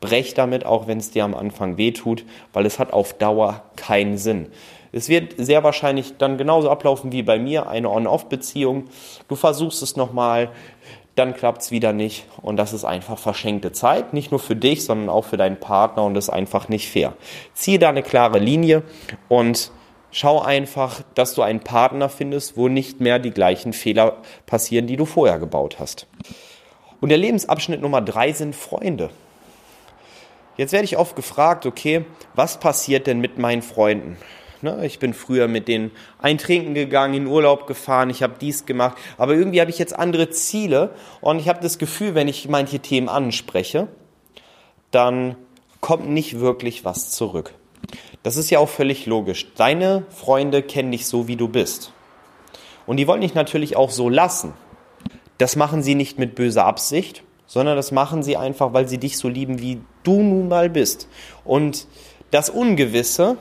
brech 0.01 0.33
damit, 0.33 0.65
auch 0.65 0.85
wenn 0.87 0.97
es 0.97 1.11
dir 1.11 1.23
am 1.23 1.33
Anfang 1.33 1.77
wehtut, 1.77 2.25
weil 2.51 2.65
es 2.65 2.77
hat 2.77 2.91
auf 2.91 3.13
Dauer 3.13 3.63
keinen 3.77 4.17
Sinn. 4.17 4.47
Es 4.91 5.07
wird 5.07 5.33
sehr 5.37 5.63
wahrscheinlich 5.63 6.17
dann 6.17 6.37
genauso 6.37 6.69
ablaufen 6.69 7.13
wie 7.13 7.23
bei 7.23 7.39
mir, 7.39 7.67
eine 7.67 7.89
On-Off-Beziehung. 7.89 8.85
Du 9.29 9.35
versuchst 9.35 9.81
es 9.81 9.95
nochmal, 9.95 10.51
dann 11.15 11.33
klappt 11.33 11.61
es 11.61 11.71
wieder 11.71 11.93
nicht. 11.93 12.25
Und 12.41 12.57
das 12.57 12.73
ist 12.73 12.83
einfach 12.83 13.17
verschenkte 13.17 13.71
Zeit, 13.71 14.13
nicht 14.13 14.31
nur 14.31 14.39
für 14.39 14.55
dich, 14.57 14.83
sondern 14.83 15.09
auch 15.09 15.25
für 15.25 15.37
deinen 15.37 15.59
Partner 15.59 16.03
und 16.03 16.15
das 16.15 16.25
ist 16.25 16.33
einfach 16.33 16.67
nicht 16.67 16.89
fair. 16.89 17.13
Ziehe 17.53 17.79
da 17.79 17.89
eine 17.89 18.03
klare 18.03 18.39
Linie 18.39 18.83
und 19.29 19.71
Schau 20.15 20.39
einfach, 20.39 21.01
dass 21.15 21.33
du 21.33 21.41
einen 21.41 21.61
Partner 21.61 22.07
findest, 22.07 22.55
wo 22.55 22.67
nicht 22.67 23.01
mehr 23.01 23.17
die 23.17 23.31
gleichen 23.31 23.73
Fehler 23.73 24.17
passieren, 24.45 24.85
die 24.85 24.95
du 24.95 25.05
vorher 25.05 25.39
gebaut 25.39 25.77
hast. 25.79 26.05
Und 27.01 27.09
der 27.09 27.17
Lebensabschnitt 27.17 27.81
Nummer 27.81 27.99
drei 27.99 28.31
sind 28.31 28.55
Freunde. 28.55 29.09
Jetzt 30.55 30.71
werde 30.71 30.85
ich 30.85 30.99
oft 30.99 31.15
gefragt, 31.15 31.65
okay, 31.65 32.05
was 32.35 32.59
passiert 32.59 33.07
denn 33.07 33.21
mit 33.21 33.39
meinen 33.39 33.63
Freunden? 33.63 34.17
Ne, 34.61 34.85
ich 34.85 34.99
bin 34.99 35.15
früher 35.15 35.47
mit 35.47 35.67
denen 35.67 35.89
eintrinken 36.19 36.75
gegangen, 36.75 37.15
in 37.15 37.25
Urlaub 37.25 37.65
gefahren, 37.65 38.11
ich 38.11 38.21
habe 38.21 38.35
dies 38.39 38.67
gemacht, 38.67 38.99
aber 39.17 39.33
irgendwie 39.33 39.61
habe 39.61 39.71
ich 39.71 39.79
jetzt 39.79 39.97
andere 39.97 40.29
Ziele 40.29 40.91
und 41.21 41.39
ich 41.39 41.49
habe 41.49 41.59
das 41.59 41.79
Gefühl, 41.79 42.13
wenn 42.13 42.27
ich 42.27 42.47
manche 42.47 42.79
Themen 42.79 43.09
anspreche, 43.09 43.87
dann 44.91 45.37
kommt 45.81 46.07
nicht 46.07 46.39
wirklich 46.39 46.85
was 46.85 47.09
zurück. 47.09 47.55
Das 48.23 48.37
ist 48.37 48.49
ja 48.49 48.59
auch 48.59 48.69
völlig 48.69 49.05
logisch. 49.05 49.53
Deine 49.55 50.05
Freunde 50.09 50.63
kennen 50.63 50.91
dich 50.91 51.07
so, 51.07 51.27
wie 51.27 51.35
du 51.35 51.49
bist. 51.49 51.91
Und 52.85 52.97
die 52.97 53.07
wollen 53.07 53.21
dich 53.21 53.35
natürlich 53.35 53.75
auch 53.75 53.91
so 53.91 54.09
lassen. 54.09 54.53
Das 55.37 55.55
machen 55.55 55.83
sie 55.83 55.95
nicht 55.95 56.19
mit 56.19 56.35
böser 56.35 56.65
Absicht, 56.65 57.23
sondern 57.47 57.75
das 57.75 57.91
machen 57.91 58.23
sie 58.23 58.37
einfach, 58.37 58.73
weil 58.73 58.87
sie 58.87 58.97
dich 58.97 59.17
so 59.17 59.27
lieben, 59.27 59.59
wie 59.61 59.81
du 60.03 60.21
nun 60.21 60.47
mal 60.47 60.69
bist. 60.69 61.07
Und 61.43 61.87
das 62.31 62.49
Ungewisse, 62.49 63.37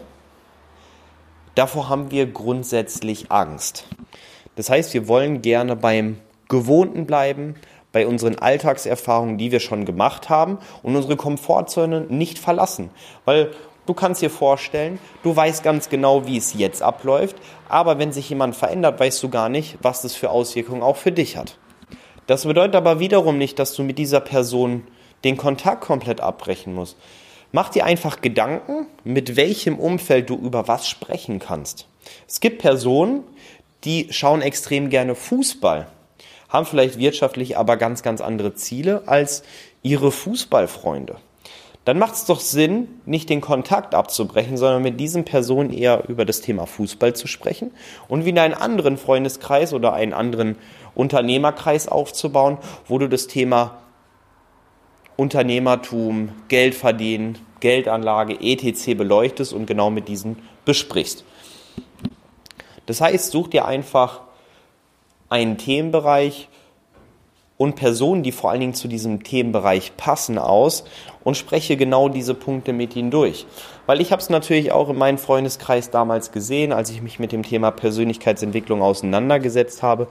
davor 1.54 1.88
haben 1.88 2.10
wir 2.10 2.26
grundsätzlich 2.26 3.30
Angst. 3.30 3.86
Das 4.56 4.68
heißt, 4.68 4.94
wir 4.94 5.08
wollen 5.08 5.42
gerne 5.42 5.76
beim 5.76 6.18
Gewohnten 6.48 7.06
bleiben, 7.06 7.54
bei 7.92 8.06
unseren 8.06 8.38
Alltagserfahrungen, 8.38 9.38
die 9.38 9.52
wir 9.52 9.60
schon 9.60 9.84
gemacht 9.84 10.28
haben 10.28 10.58
und 10.82 10.96
unsere 10.96 11.16
Komfortzone 11.16 12.02
nicht 12.02 12.38
verlassen. 12.38 12.90
Weil 13.24 13.52
Du 13.84 13.94
kannst 13.94 14.22
dir 14.22 14.30
vorstellen, 14.30 15.00
du 15.24 15.34
weißt 15.34 15.64
ganz 15.64 15.88
genau, 15.88 16.24
wie 16.24 16.36
es 16.36 16.54
jetzt 16.54 16.82
abläuft, 16.82 17.34
aber 17.68 17.98
wenn 17.98 18.12
sich 18.12 18.30
jemand 18.30 18.54
verändert, 18.54 19.00
weißt 19.00 19.20
du 19.22 19.28
gar 19.28 19.48
nicht, 19.48 19.76
was 19.82 20.02
das 20.02 20.14
für 20.14 20.30
Auswirkungen 20.30 20.82
auch 20.82 20.96
für 20.96 21.10
dich 21.10 21.36
hat. 21.36 21.58
Das 22.28 22.44
bedeutet 22.44 22.76
aber 22.76 23.00
wiederum 23.00 23.38
nicht, 23.38 23.58
dass 23.58 23.74
du 23.74 23.82
mit 23.82 23.98
dieser 23.98 24.20
Person 24.20 24.86
den 25.24 25.36
Kontakt 25.36 25.82
komplett 25.82 26.20
abbrechen 26.20 26.74
musst. 26.74 26.96
Mach 27.50 27.70
dir 27.70 27.84
einfach 27.84 28.20
Gedanken, 28.20 28.86
mit 29.02 29.34
welchem 29.34 29.80
Umfeld 29.80 30.30
du 30.30 30.36
über 30.36 30.68
was 30.68 30.88
sprechen 30.88 31.40
kannst. 31.40 31.88
Es 32.28 32.38
gibt 32.38 32.62
Personen, 32.62 33.24
die 33.82 34.06
schauen 34.10 34.42
extrem 34.42 34.90
gerne 34.90 35.16
Fußball, 35.16 35.88
haben 36.48 36.66
vielleicht 36.66 36.98
wirtschaftlich 36.98 37.56
aber 37.56 37.76
ganz, 37.76 38.04
ganz 38.04 38.20
andere 38.20 38.54
Ziele 38.54 39.02
als 39.06 39.42
ihre 39.82 40.12
Fußballfreunde 40.12 41.16
dann 41.84 41.98
macht 41.98 42.14
es 42.14 42.24
doch 42.26 42.40
Sinn, 42.40 42.88
nicht 43.06 43.28
den 43.28 43.40
Kontakt 43.40 43.94
abzubrechen, 43.94 44.56
sondern 44.56 44.82
mit 44.82 45.00
diesen 45.00 45.24
Personen 45.24 45.72
eher 45.72 46.08
über 46.08 46.24
das 46.24 46.40
Thema 46.40 46.66
Fußball 46.66 47.14
zu 47.14 47.26
sprechen 47.26 47.72
und 48.08 48.24
wieder 48.24 48.42
einen 48.42 48.54
anderen 48.54 48.96
Freundeskreis 48.96 49.72
oder 49.72 49.92
einen 49.92 50.12
anderen 50.12 50.56
Unternehmerkreis 50.94 51.88
aufzubauen, 51.88 52.58
wo 52.86 52.98
du 52.98 53.08
das 53.08 53.26
Thema 53.26 53.78
Unternehmertum, 55.16 56.30
Geld 56.48 56.74
verdienen, 56.74 57.38
Geldanlage, 57.60 58.38
etc. 58.40 58.94
beleuchtest 58.96 59.52
und 59.52 59.66
genau 59.66 59.90
mit 59.90 60.08
diesen 60.08 60.38
besprichst. 60.64 61.24
Das 62.86 63.00
heißt, 63.00 63.30
such 63.30 63.48
dir 63.48 63.64
einfach 63.64 64.20
einen 65.28 65.58
Themenbereich, 65.58 66.48
und 67.62 67.76
Personen, 67.76 68.24
die 68.24 68.32
vor 68.32 68.50
allen 68.50 68.60
Dingen 68.60 68.74
zu 68.74 68.88
diesem 68.88 69.22
Themenbereich 69.22 69.96
passen, 69.96 70.36
aus 70.36 70.82
und 71.22 71.36
spreche 71.36 71.76
genau 71.76 72.08
diese 72.08 72.34
Punkte 72.34 72.72
mit 72.72 72.96
ihnen 72.96 73.12
durch. 73.12 73.46
Weil 73.86 74.00
ich 74.00 74.10
habe 74.10 74.20
es 74.20 74.30
natürlich 74.30 74.72
auch 74.72 74.88
in 74.88 74.98
meinem 74.98 75.18
Freundeskreis 75.18 75.90
damals 75.90 76.32
gesehen, 76.32 76.72
als 76.72 76.90
ich 76.90 77.02
mich 77.02 77.20
mit 77.20 77.30
dem 77.30 77.44
Thema 77.44 77.70
Persönlichkeitsentwicklung 77.70 78.82
auseinandergesetzt 78.82 79.80
habe. 79.82 80.08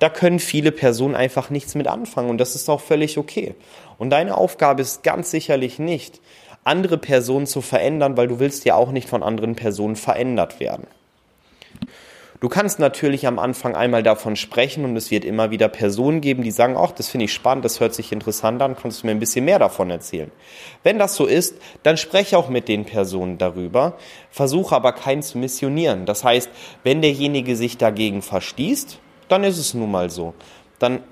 Da 0.00 0.08
können 0.08 0.40
viele 0.40 0.72
Personen 0.72 1.14
einfach 1.14 1.50
nichts 1.50 1.76
mit 1.76 1.86
anfangen 1.86 2.30
und 2.30 2.38
das 2.38 2.56
ist 2.56 2.68
auch 2.68 2.80
völlig 2.80 3.16
okay. 3.16 3.54
Und 3.98 4.10
deine 4.10 4.36
Aufgabe 4.36 4.82
ist 4.82 5.04
ganz 5.04 5.30
sicherlich 5.30 5.78
nicht, 5.78 6.20
andere 6.64 6.98
Personen 6.98 7.46
zu 7.46 7.60
verändern, 7.60 8.16
weil 8.16 8.26
du 8.26 8.40
willst 8.40 8.64
ja 8.64 8.74
auch 8.74 8.90
nicht 8.90 9.08
von 9.08 9.22
anderen 9.22 9.54
Personen 9.54 9.94
verändert 9.94 10.58
werden. 10.58 10.88
Du 12.40 12.48
kannst 12.48 12.78
natürlich 12.78 13.26
am 13.26 13.40
Anfang 13.40 13.74
einmal 13.74 14.04
davon 14.04 14.36
sprechen 14.36 14.84
und 14.84 14.96
es 14.96 15.10
wird 15.10 15.24
immer 15.24 15.50
wieder 15.50 15.68
Personen 15.68 16.20
geben, 16.20 16.44
die 16.44 16.52
sagen, 16.52 16.76
ach, 16.78 16.92
das 16.92 17.08
finde 17.08 17.24
ich 17.24 17.32
spannend, 17.32 17.64
das 17.64 17.80
hört 17.80 17.94
sich 17.94 18.12
interessant 18.12 18.62
an, 18.62 18.76
kannst 18.76 19.02
du 19.02 19.06
mir 19.06 19.10
ein 19.10 19.18
bisschen 19.18 19.44
mehr 19.44 19.58
davon 19.58 19.90
erzählen. 19.90 20.30
Wenn 20.84 21.00
das 21.00 21.16
so 21.16 21.26
ist, 21.26 21.56
dann 21.82 21.96
spreche 21.96 22.38
auch 22.38 22.48
mit 22.48 22.68
den 22.68 22.84
Personen 22.84 23.38
darüber, 23.38 23.98
versuche 24.30 24.76
aber 24.76 24.92
keinen 24.92 25.22
zu 25.22 25.36
missionieren. 25.36 26.06
Das 26.06 26.22
heißt, 26.22 26.48
wenn 26.84 27.02
derjenige 27.02 27.56
sich 27.56 27.76
dagegen 27.76 28.22
verstießt, 28.22 29.00
dann 29.26 29.42
ist 29.42 29.58
es 29.58 29.74
nun 29.74 29.90
mal 29.90 30.08
so. 30.08 30.34
Dann 30.78 31.02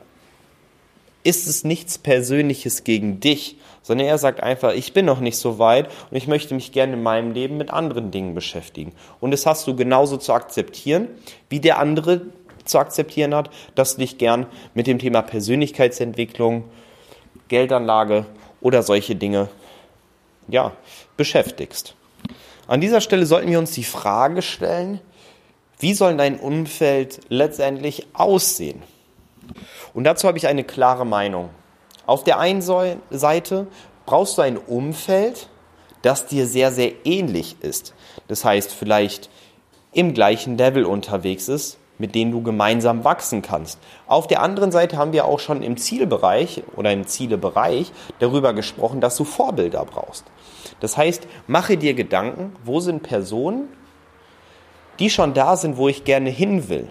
ist 1.27 1.49
es 1.49 1.65
nichts 1.65 1.99
Persönliches 1.99 2.85
gegen 2.85 3.19
dich, 3.19 3.57
sondern 3.83 4.07
er 4.07 4.17
sagt 4.17 4.43
einfach, 4.43 4.73
ich 4.73 4.93
bin 4.93 5.05
noch 5.05 5.19
nicht 5.19 5.37
so 5.37 5.59
weit 5.59 5.89
und 6.11 6.17
ich 6.17 6.29
möchte 6.29 6.55
mich 6.55 6.71
gerne 6.71 6.93
in 6.93 7.03
meinem 7.03 7.33
Leben 7.33 7.57
mit 7.57 7.71
anderen 7.71 8.13
Dingen 8.13 8.35
beschäftigen. 8.35 8.93
Und 9.21 9.33
das 9.33 9.45
hast 9.45 9.67
du 9.67 9.75
genauso 9.75 10.19
zu 10.19 10.33
akzeptieren, 10.33 11.09
wie 11.49 11.59
der 11.59 11.79
andere 11.79 12.23
zu 12.65 12.79
akzeptieren 12.79 13.35
hat, 13.35 13.51
dass 13.75 13.95
du 13.95 14.03
dich 14.03 14.19
gern 14.19 14.47
mit 14.75 14.87
dem 14.87 15.01
Thema 15.01 15.23
Persönlichkeitsentwicklung, 15.23 16.65
Geldanlage 17.49 18.27
oder 18.61 18.85
solche 18.85 19.17
Dinge 19.17 19.49
ja, 20.47 20.73
beschäftigst. 21.17 21.97
An 22.69 22.81
dieser 22.81 23.01
Stelle 23.01 23.27
sollten 23.27 23.51
wir 23.51 23.59
uns 23.59 23.73
die 23.73 23.85
Frage 23.85 24.43
stellen, 24.43 25.01
wie 25.81 25.95
soll 25.95 26.17
dein 26.17 26.39
Umfeld 26.39 27.21
letztendlich 27.29 28.07
aussehen? 28.13 28.83
Und 29.95 30.05
dazu 30.05 30.29
habe 30.29 30.39
ich 30.39 30.47
eine 30.47 30.65
klare 30.65 31.07
Meinung. 31.07 31.51
Auf 32.07 32.25
der 32.25 32.39
einen 32.39 32.63
Seite 32.63 33.67
brauchst 34.05 34.39
du 34.39 34.43
ein 34.43 34.57
Umfeld, 34.57 35.49
das 36.03 36.27
dir 36.27 36.47
sehr, 36.47 36.71
sehr 36.71 36.93
ähnlich 37.05 37.57
ist. 37.61 37.95
Das 38.29 38.45
heißt, 38.45 38.73
vielleicht 38.73 39.29
im 39.93 40.15
gleichen 40.15 40.57
Level 40.57 40.85
unterwegs 40.85 41.49
ist, 41.49 41.79
mit 41.99 42.15
denen 42.15 42.31
du 42.31 42.43
gemeinsam 42.43 43.05
wachsen 43.05 43.43
kannst. 43.43 43.79
Auf 44.07 44.27
der 44.27 44.43
anderen 44.43 44.71
Seite 44.71 44.99
haben 44.99 45.13
wir 45.13 45.25
auch 45.25 45.41
schon 45.41 45.63
im 45.63 45.77
Zielbereich 45.77 46.63
oder 46.77 46.93
im 46.93 47.07
Zielebereich 47.07 47.91
darüber 48.19 48.53
gesprochen, 48.53 49.01
dass 49.01 49.17
du 49.17 49.25
Vorbilder 49.25 49.85
brauchst. 49.85 50.25
Das 50.81 50.97
heißt, 50.97 51.27
mache 51.47 51.77
dir 51.77 51.95
Gedanken, 51.95 52.55
wo 52.65 52.81
sind 52.81 53.03
Personen, 53.03 53.69
die 54.99 55.11
schon 55.11 55.35
da 55.35 55.57
sind, 55.57 55.77
wo 55.77 55.89
ich 55.89 56.05
gerne 56.05 56.31
hin 56.31 56.69
will. 56.69 56.89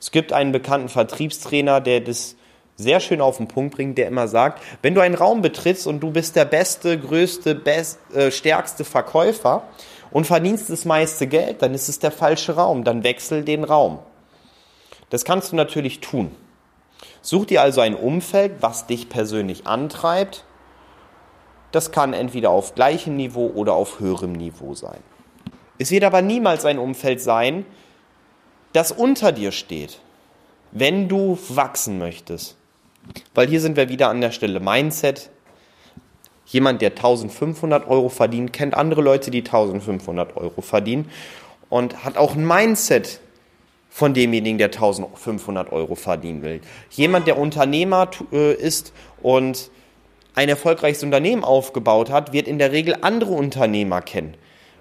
Es 0.00 0.10
gibt 0.10 0.32
einen 0.32 0.52
bekannten 0.52 0.88
Vertriebstrainer, 0.88 1.80
der 1.80 2.00
das 2.00 2.36
sehr 2.76 3.00
schön 3.00 3.20
auf 3.20 3.38
den 3.38 3.48
Punkt 3.48 3.74
bringt, 3.74 3.98
der 3.98 4.06
immer 4.06 4.28
sagt, 4.28 4.62
wenn 4.82 4.94
du 4.94 5.00
einen 5.00 5.16
Raum 5.16 5.42
betrittst 5.42 5.86
und 5.86 6.00
du 6.00 6.12
bist 6.12 6.36
der 6.36 6.44
beste, 6.44 6.98
größte, 6.98 7.56
best, 7.56 7.98
äh, 8.14 8.30
stärkste 8.30 8.84
Verkäufer 8.84 9.64
und 10.12 10.26
verdienst 10.26 10.70
das 10.70 10.84
meiste 10.84 11.26
Geld, 11.26 11.60
dann 11.60 11.74
ist 11.74 11.88
es 11.88 11.98
der 11.98 12.12
falsche 12.12 12.54
Raum, 12.54 12.84
dann 12.84 13.02
wechsel 13.02 13.42
den 13.42 13.64
Raum. 13.64 13.98
Das 15.10 15.24
kannst 15.24 15.52
du 15.52 15.56
natürlich 15.56 16.00
tun. 16.00 16.30
Such 17.20 17.46
dir 17.46 17.62
also 17.62 17.80
ein 17.80 17.94
Umfeld, 17.94 18.52
was 18.60 18.86
dich 18.86 19.08
persönlich 19.08 19.66
antreibt. 19.66 20.44
Das 21.72 21.90
kann 21.90 22.12
entweder 22.12 22.50
auf 22.50 22.74
gleichem 22.74 23.16
Niveau 23.16 23.50
oder 23.54 23.74
auf 23.74 24.00
höherem 24.00 24.32
Niveau 24.32 24.74
sein. 24.74 25.00
Es 25.78 25.90
wird 25.90 26.04
aber 26.04 26.22
niemals 26.22 26.64
ein 26.64 26.78
Umfeld 26.78 27.20
sein, 27.20 27.66
das 28.78 28.92
unter 28.92 29.32
dir 29.32 29.50
steht, 29.50 29.98
wenn 30.70 31.08
du 31.08 31.36
wachsen 31.48 31.98
möchtest. 31.98 32.56
Weil 33.34 33.48
hier 33.48 33.60
sind 33.60 33.76
wir 33.76 33.88
wieder 33.88 34.08
an 34.08 34.20
der 34.20 34.30
Stelle 34.30 34.60
Mindset. 34.60 35.30
Jemand, 36.46 36.80
der 36.80 36.90
1500 36.90 37.88
Euro 37.88 38.08
verdient, 38.08 38.52
kennt 38.52 38.74
andere 38.74 39.02
Leute, 39.02 39.32
die 39.32 39.40
1500 39.40 40.36
Euro 40.36 40.60
verdienen 40.60 41.10
und 41.68 42.04
hat 42.04 42.16
auch 42.16 42.36
ein 42.36 42.46
Mindset 42.46 43.18
von 43.90 44.14
demjenigen, 44.14 44.58
der 44.58 44.68
1500 44.68 45.72
Euro 45.72 45.96
verdienen 45.96 46.42
will. 46.42 46.60
Jemand, 46.90 47.26
der 47.26 47.36
Unternehmer 47.36 48.08
äh, 48.30 48.54
ist 48.54 48.92
und 49.20 49.72
ein 50.36 50.48
erfolgreiches 50.48 51.02
Unternehmen 51.02 51.42
aufgebaut 51.42 52.10
hat, 52.10 52.32
wird 52.32 52.46
in 52.46 52.60
der 52.60 52.70
Regel 52.70 52.96
andere 53.00 53.32
Unternehmer 53.32 54.02
kennen, 54.02 54.34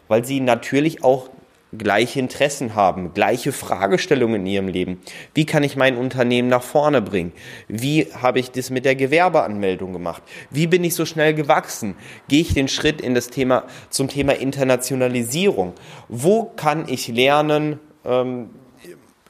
weil 0.08 0.24
sie 0.24 0.40
natürlich 0.40 1.04
auch 1.04 1.30
gleiche 1.76 2.20
Interessen 2.20 2.76
haben, 2.76 3.14
gleiche 3.14 3.52
Fragestellungen 3.52 4.42
in 4.42 4.48
ihrem 4.48 4.68
Leben. 4.68 5.02
Wie 5.34 5.46
kann 5.46 5.64
ich 5.64 5.76
mein 5.76 5.98
Unternehmen 5.98 6.48
nach 6.48 6.64
vorne 6.64 7.02
bringen? 7.02 7.34
Wie 7.68 8.08
habe 8.22 8.40
ich 8.40 8.52
das 8.52 8.70
mit 8.70 8.86
der 8.86 8.96
Gewerbeanmeldung 8.96 9.92
gemacht? 9.92 10.24
Wie 10.50 10.68
bin 10.68 10.84
ich 10.84 10.96
so 10.96 11.06
schnell 11.06 11.34
gewachsen? 11.34 11.96
Gehe 12.28 12.42
ich 12.42 12.54
den 12.54 12.68
Schritt 12.68 13.02
in 13.02 13.14
das 13.14 13.30
Thema 13.30 13.64
zum 13.90 14.08
Thema 14.08 14.34
Internationalisierung? 14.34 15.74
Wo 16.08 16.44
kann 16.44 16.86
ich 16.88 17.08
lernen? 17.08 17.80
Ähm, 18.06 18.50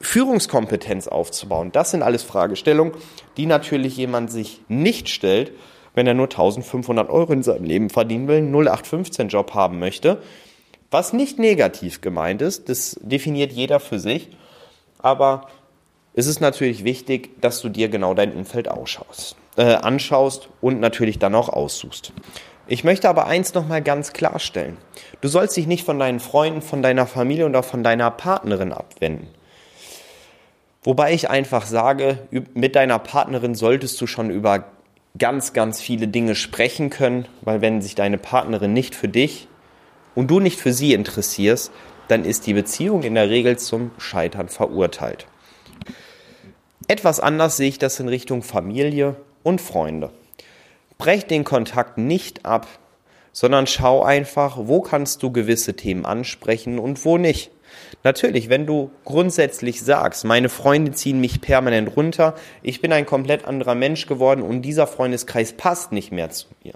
Führungskompetenz 0.00 1.08
aufzubauen. 1.08 1.72
Das 1.72 1.90
sind 1.90 2.04
alles 2.04 2.22
Fragestellungen, 2.22 2.92
die 3.36 3.46
natürlich 3.46 3.96
jemand 3.96 4.30
sich 4.30 4.60
nicht 4.68 5.08
stellt, 5.08 5.50
wenn 5.94 6.06
er 6.06 6.14
nur 6.14 6.26
1500 6.26 7.10
Euro 7.10 7.32
in 7.32 7.42
seinem 7.42 7.64
Leben 7.64 7.90
verdienen 7.90 8.28
will, 8.28 8.36
einen 8.36 8.54
0815 8.54 9.26
Job 9.26 9.54
haben 9.54 9.80
möchte 9.80 10.22
was 10.90 11.12
nicht 11.12 11.38
negativ 11.38 12.00
gemeint 12.00 12.42
ist, 12.42 12.68
das 12.68 12.98
definiert 13.02 13.52
jeder 13.52 13.80
für 13.80 13.98
sich, 13.98 14.30
aber 14.98 15.48
es 16.14 16.26
ist 16.26 16.40
natürlich 16.40 16.84
wichtig, 16.84 17.40
dass 17.40 17.60
du 17.60 17.68
dir 17.68 17.88
genau 17.88 18.14
dein 18.14 18.32
Umfeld 18.32 18.68
ausschaust, 18.68 19.36
äh, 19.56 19.74
anschaust 19.74 20.48
und 20.60 20.80
natürlich 20.80 21.18
dann 21.18 21.34
auch 21.34 21.48
aussuchst. 21.48 22.12
Ich 22.66 22.84
möchte 22.84 23.08
aber 23.08 23.26
eins 23.26 23.54
nochmal 23.54 23.82
ganz 23.82 24.12
klarstellen. 24.12 24.76
Du 25.20 25.28
sollst 25.28 25.56
dich 25.56 25.66
nicht 25.66 25.84
von 25.84 25.98
deinen 25.98 26.20
Freunden, 26.20 26.60
von 26.60 26.82
deiner 26.82 27.06
Familie 27.06 27.46
oder 27.46 27.62
von 27.62 27.82
deiner 27.82 28.10
Partnerin 28.10 28.72
abwenden. 28.72 29.28
Wobei 30.82 31.12
ich 31.12 31.30
einfach 31.30 31.66
sage, 31.66 32.18
mit 32.30 32.76
deiner 32.76 32.98
Partnerin 32.98 33.54
solltest 33.54 34.00
du 34.00 34.06
schon 34.06 34.30
über 34.30 34.64
ganz, 35.18 35.52
ganz 35.52 35.80
viele 35.80 36.08
Dinge 36.08 36.34
sprechen 36.34 36.90
können, 36.90 37.26
weil 37.40 37.60
wenn 37.60 37.80
sich 37.80 37.94
deine 37.94 38.18
Partnerin 38.18 38.72
nicht 38.72 38.94
für 38.94 39.08
dich 39.08 39.48
und 40.18 40.32
du 40.32 40.40
nicht 40.40 40.58
für 40.58 40.72
sie 40.72 40.94
interessierst, 40.94 41.70
dann 42.08 42.24
ist 42.24 42.48
die 42.48 42.52
Beziehung 42.52 43.04
in 43.04 43.14
der 43.14 43.30
Regel 43.30 43.56
zum 43.56 43.92
Scheitern 43.98 44.48
verurteilt. 44.48 45.28
Etwas 46.88 47.20
anders 47.20 47.56
sehe 47.56 47.68
ich 47.68 47.78
das 47.78 48.00
in 48.00 48.08
Richtung 48.08 48.42
Familie 48.42 49.14
und 49.44 49.60
Freunde. 49.60 50.10
Brech 50.98 51.26
den 51.26 51.44
Kontakt 51.44 51.98
nicht 51.98 52.44
ab, 52.44 52.66
sondern 53.30 53.68
schau 53.68 54.02
einfach, 54.02 54.58
wo 54.60 54.80
kannst 54.80 55.22
du 55.22 55.30
gewisse 55.30 55.74
Themen 55.74 56.04
ansprechen 56.04 56.80
und 56.80 57.04
wo 57.04 57.16
nicht. 57.16 57.52
Natürlich, 58.02 58.48
wenn 58.48 58.66
du 58.66 58.90
grundsätzlich 59.04 59.82
sagst, 59.82 60.24
meine 60.24 60.48
Freunde 60.48 60.90
ziehen 60.90 61.20
mich 61.20 61.40
permanent 61.40 61.94
runter, 61.96 62.34
ich 62.62 62.80
bin 62.80 62.92
ein 62.92 63.06
komplett 63.06 63.44
anderer 63.44 63.76
Mensch 63.76 64.06
geworden 64.06 64.42
und 64.42 64.62
dieser 64.62 64.88
Freundeskreis 64.88 65.52
passt 65.52 65.92
nicht 65.92 66.10
mehr 66.10 66.30
zu 66.30 66.48
mir, 66.64 66.74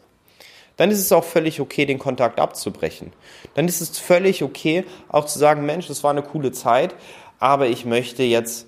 dann 0.77 0.91
ist 0.91 1.01
es 1.01 1.13
auch 1.13 1.25
völlig 1.25 1.61
okay, 1.61 1.87
den 1.87 1.99
Kontakt 1.99 2.41
abzubrechen. 2.41 3.13
Dann 3.55 3.69
ist 3.69 3.81
es 3.81 3.99
völlig 3.99 4.43
okay, 4.43 4.85
auch 5.09 5.27
zu 5.27 5.39
sagen, 5.39 5.67
Mensch, 5.67 5.89
das 5.89 6.03
war 6.03 6.11
eine 6.11 6.23
coole 6.23 6.53
Zeit, 6.53 6.95
aber 7.39 7.67
ich 7.69 7.85
möchte 7.85 8.23
jetzt 8.23 8.67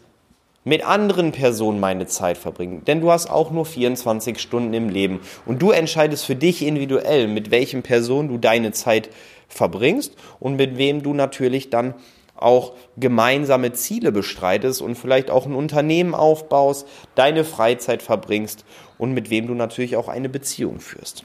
mit 0.64 0.84
anderen 0.84 1.32
Personen 1.32 1.78
meine 1.78 2.06
Zeit 2.06 2.38
verbringen. 2.38 2.84
Denn 2.86 3.00
du 3.00 3.10
hast 3.10 3.30
auch 3.30 3.50
nur 3.50 3.66
24 3.66 4.40
Stunden 4.40 4.72
im 4.72 4.88
Leben. 4.88 5.20
Und 5.44 5.60
du 5.60 5.70
entscheidest 5.70 6.24
für 6.24 6.36
dich 6.36 6.62
individuell, 6.62 7.28
mit 7.28 7.50
welchen 7.50 7.82
Personen 7.82 8.28
du 8.28 8.38
deine 8.38 8.72
Zeit 8.72 9.10
verbringst 9.48 10.14
und 10.40 10.56
mit 10.56 10.78
wem 10.78 11.02
du 11.02 11.12
natürlich 11.12 11.68
dann 11.70 11.94
auch 12.36 12.72
gemeinsame 12.96 13.72
Ziele 13.72 14.10
bestreitest 14.10 14.82
und 14.82 14.96
vielleicht 14.96 15.30
auch 15.30 15.46
ein 15.46 15.54
Unternehmen 15.54 16.14
aufbaust, 16.14 16.86
deine 17.14 17.44
Freizeit 17.44 18.02
verbringst 18.02 18.64
und 18.98 19.12
mit 19.12 19.30
wem 19.30 19.46
du 19.46 19.54
natürlich 19.54 19.96
auch 19.96 20.08
eine 20.08 20.28
Beziehung 20.28 20.80
führst. 20.80 21.24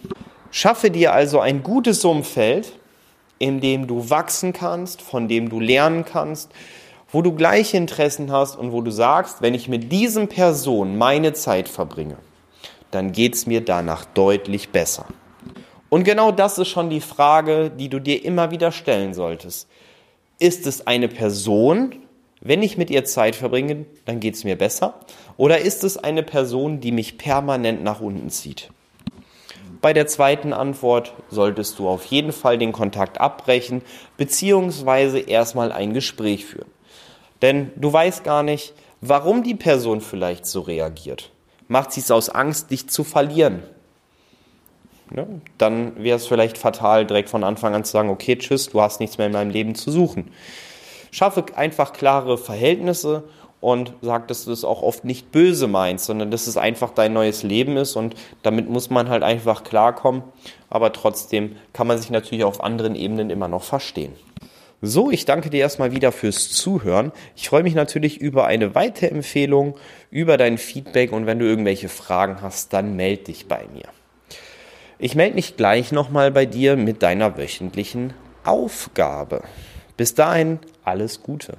Schaffe 0.52 0.90
dir 0.90 1.14
also 1.14 1.40
ein 1.40 1.62
gutes 1.62 2.04
Umfeld, 2.04 2.74
in 3.38 3.62
dem 3.62 3.88
du 3.88 4.10
wachsen 4.10 4.52
kannst, 4.52 5.02
von 5.02 5.28
dem 5.28 5.50
du 5.50 5.60
lernen 5.60 6.06
kannst, 6.06 6.52
wo 7.12 7.22
du 7.22 7.34
gleiche 7.34 7.78
Interessen 7.78 8.32
hast 8.32 8.56
und 8.56 8.72
wo 8.72 8.82
du 8.82 8.92
sagst, 8.92 9.42
wenn 9.42 9.54
ich 9.54 9.68
mit 9.68 9.92
diesen 9.92 10.28
Personen 10.28 10.98
meine 10.98 11.34
Zeit 11.34 11.70
verbringe, 11.70 12.18
dann 12.92 13.12
geht 13.12 13.36
es 13.36 13.46
mir 13.46 13.62
danach 13.62 14.06
deutlich 14.06 14.70
besser. 14.70 15.06
Und 15.90 16.04
genau 16.04 16.32
das 16.32 16.58
ist 16.58 16.68
schon 16.68 16.90
die 16.90 17.02
Frage, 17.02 17.72
die 17.72 17.90
du 17.90 18.00
dir 18.00 18.24
immer 18.24 18.52
wieder 18.52 18.72
stellen 18.72 19.14
solltest. 19.14 19.68
Ist 20.38 20.68
es 20.68 20.86
eine 20.86 21.08
Person, 21.08 21.96
wenn 22.42 22.64
ich 22.64 22.78
mit 22.78 22.90
ihr 22.90 23.06
Zeit 23.06 23.36
verbringe, 23.36 23.86
dann 24.06 24.20
geht 24.20 24.36
es 24.36 24.44
mir 24.44 24.56
besser? 24.56 25.00
Oder 25.38 25.60
ist 25.60 25.84
es 25.84 25.98
eine 25.98 26.24
Person, 26.24 26.80
die 26.80 26.92
mich 26.92 27.18
permanent 27.18 27.84
nach 27.84 28.02
unten 28.02 28.30
zieht? 28.30 28.70
Bei 29.82 29.94
der 29.94 30.08
zweiten 30.08 30.52
Antwort 30.52 31.14
solltest 31.30 31.80
du 31.80 31.88
auf 31.88 32.06
jeden 32.06 32.34
Fall 32.34 32.58
den 32.58 32.74
Kontakt 32.74 33.22
abbrechen, 33.22 33.82
beziehungsweise 34.18 35.20
erstmal 35.20 35.72
ein 35.72 35.94
Gespräch 35.94 36.46
führen. 36.46 36.70
Denn 37.42 37.72
du 37.78 37.92
weißt 37.92 38.24
gar 38.24 38.44
nicht, 38.44 38.74
warum 39.00 39.44
die 39.44 39.56
Person 39.56 40.02
vielleicht 40.02 40.46
so 40.46 40.62
reagiert. 40.62 41.32
Macht 41.70 41.94
sie 41.94 42.02
es 42.02 42.12
aus 42.12 42.30
Angst, 42.30 42.72
dich 42.72 42.90
zu 42.90 43.04
verlieren? 43.06 43.64
Ne? 45.12 45.42
Dann 45.58 46.04
wäre 46.04 46.18
es 46.18 46.28
vielleicht 46.28 46.58
fatal, 46.58 47.06
direkt 47.06 47.30
von 47.30 47.44
Anfang 47.44 47.74
an 47.74 47.86
zu 47.86 47.92
sagen, 47.92 48.10
okay, 48.10 48.36
tschüss, 48.36 48.70
du 48.70 48.82
hast 48.82 49.00
nichts 49.00 49.18
mehr 49.18 49.28
in 49.28 49.34
meinem 49.34 49.52
Leben 49.52 49.76
zu 49.76 49.92
suchen. 49.92 50.32
Schaffe 51.12 51.46
einfach 51.56 51.94
klare 51.94 52.38
Verhältnisse 52.38 53.24
und 53.62 53.94
sag, 54.02 54.28
dass 54.28 54.46
du 54.46 54.52
es 54.52 54.64
auch 54.64 54.82
oft 54.82 55.04
nicht 55.04 55.32
böse 55.32 55.68
meinst, 55.68 56.06
sondern 56.06 56.32
dass 56.32 56.48
es 56.48 56.58
einfach 56.58 56.92
dein 56.92 57.14
neues 57.14 57.44
Leben 57.44 57.78
ist 57.78 57.96
und 57.96 58.16
damit 58.42 58.70
muss 58.70 58.90
man 58.90 59.10
halt 59.10 59.24
einfach 59.24 59.64
klarkommen. 59.64 60.24
Aber 60.70 60.94
trotzdem 60.94 61.56
kann 61.74 61.88
man 61.88 61.98
sich 61.98 62.10
natürlich 62.10 62.44
auf 62.44 62.64
anderen 62.64 62.96
Ebenen 62.96 63.30
immer 63.30 63.48
noch 63.48 63.64
verstehen. 63.64 64.14
So, 64.82 65.12
ich 65.12 65.26
danke 65.26 65.50
dir 65.50 65.60
erstmal 65.60 65.92
wieder 65.92 66.14
fürs 66.14 66.52
Zuhören. 66.52 67.12
Ich 67.36 67.50
freue 67.50 67.64
mich 67.64 67.76
natürlich 67.76 68.22
über 68.22 68.46
eine 68.46 68.76
Weiterempfehlung, 68.76 69.76
über 70.10 70.38
dein 70.38 70.58
Feedback 70.58 71.12
und 71.12 71.26
wenn 71.26 71.40
du 71.40 71.46
irgendwelche 71.46 71.90
Fragen 71.90 72.42
hast, 72.42 72.72
dann 72.72 72.96
melde 72.96 73.26
dich 73.26 73.48
bei 73.48 73.66
mir. 73.74 73.90
Ich 74.98 75.16
melde 75.16 75.36
mich 75.36 75.58
gleich 75.58 75.92
nochmal 75.92 76.32
bei 76.32 76.46
dir 76.46 76.78
mit 76.78 77.04
deiner 77.04 77.38
wöchentlichen 77.38 78.14
Aufgabe. 78.46 79.44
Bis 79.98 80.16
dahin, 80.16 80.60
alles 80.86 81.24
Gute. 81.24 81.58